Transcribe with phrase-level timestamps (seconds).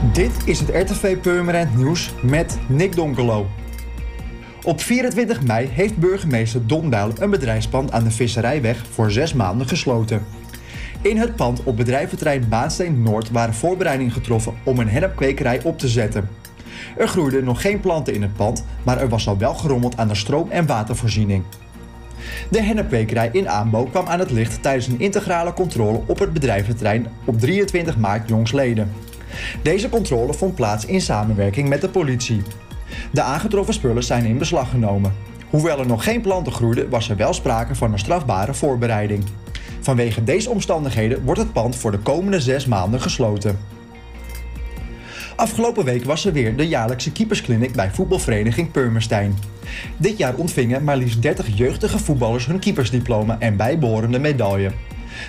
[0.00, 3.46] Dit is het RTV Purmerend Nieuws met Nick Donkelo.
[4.62, 9.68] Op 24 mei heeft burgemeester Don Bijl een bedrijfspand aan de Visserijweg voor zes maanden
[9.68, 10.26] gesloten.
[11.02, 15.88] In het pand op bedrijventerrein Baansteen Noord waren voorbereidingen getroffen om een hennepkwekerij op te
[15.88, 16.28] zetten.
[16.96, 20.08] Er groeiden nog geen planten in het pand, maar er was al wel gerommeld aan
[20.08, 21.44] de stroom- en watervoorziening.
[22.50, 27.06] De hennepkwekerij in Aanbo kwam aan het licht tijdens een integrale controle op het bedrijventerrein
[27.24, 28.92] op 23 maart jongsleden.
[29.62, 32.42] Deze controle vond plaats in samenwerking met de politie.
[33.12, 35.12] De aangetroffen spullen zijn in beslag genomen.
[35.50, 39.24] Hoewel er nog geen planten groeiden, was er wel sprake van een strafbare voorbereiding.
[39.80, 43.58] Vanwege deze omstandigheden wordt het pand voor de komende zes maanden gesloten.
[45.36, 49.38] Afgelopen week was er weer de jaarlijkse keeperskliniek bij voetbalvereniging Purmerstein.
[49.96, 54.70] Dit jaar ontvingen maar liefst 30 jeugdige voetballers hun keepersdiploma en bijbehorende medaille.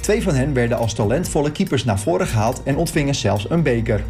[0.00, 4.04] Twee van hen werden als talentvolle keepers naar voren gehaald en ontvingen zelfs een beker.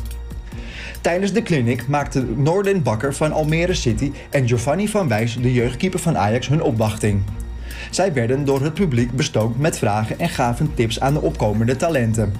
[1.01, 6.01] Tijdens de clinic maakten Noorden Bakker van Almere City en Giovanni van Wijs, de jeugdkeeper
[6.01, 7.23] van Ajax, hun opwachting.
[7.91, 12.33] Zij werden door het publiek bestookt met vragen en gaven tips aan de opkomende talenten.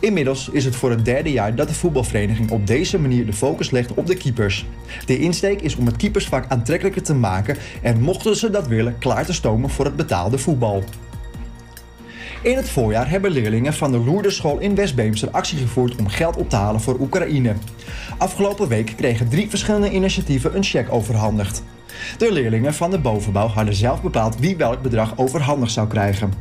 [0.00, 3.70] Inmiddels is het voor het derde jaar dat de voetbalvereniging op deze manier de focus
[3.70, 4.66] legt op de keepers.
[5.06, 9.24] De insteek is om het keepersvak aantrekkelijker te maken en mochten ze dat willen klaar
[9.24, 10.84] te stomen voor het betaalde voetbal.
[12.42, 16.50] In het voorjaar hebben leerlingen van de Loerderschool in West-Beemster actie gevoerd om geld op
[16.50, 17.54] te halen voor Oekraïne.
[18.18, 21.62] Afgelopen week kregen drie verschillende initiatieven een cheque overhandigd.
[22.18, 26.32] De leerlingen van de bovenbouw hadden zelf bepaald wie welk bedrag overhandigd zou krijgen.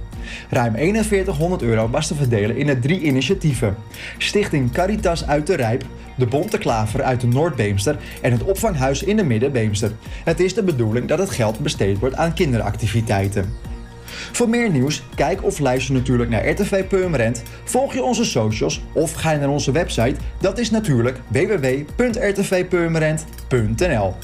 [0.50, 3.76] Ruim 4100 euro was te verdelen in de drie initiatieven.
[4.18, 5.84] Stichting Caritas uit de Rijp,
[6.16, 9.92] de Bonte Klaver uit de Noordbeemster en het opvanghuis in de Middenbeemster.
[10.24, 13.69] Het is de bedoeling dat het geld besteed wordt aan kinderactiviteiten.
[14.32, 19.14] Voor meer nieuws, kijk of luister natuurlijk naar RTV Purmerend, volg je onze socials of
[19.14, 20.16] ga je naar onze website.
[20.42, 24.16] Dat is natuurlijk www.rtvpurmerend.nl